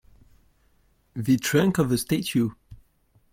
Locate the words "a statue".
1.91-2.49